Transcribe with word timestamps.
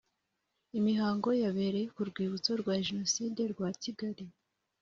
Imihango 0.79 1.27
yabereye 1.43 1.87
ku 1.95 2.01
Rwibutso 2.09 2.51
rwa 2.61 2.75
Jenoside 2.85 3.41
rwa 3.51 3.69
Kigali 3.81 4.25